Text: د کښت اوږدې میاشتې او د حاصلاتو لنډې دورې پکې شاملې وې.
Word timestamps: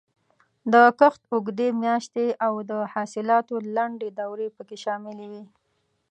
د 0.73 0.75
کښت 0.99 1.21
اوږدې 1.33 1.69
میاشتې 1.83 2.25
او 2.45 2.53
د 2.69 2.71
حاصلاتو 2.93 3.55
لنډې 3.75 4.09
دورې 4.19 4.47
پکې 4.55 4.77
شاملې 4.83 5.27
وې. 5.31 5.43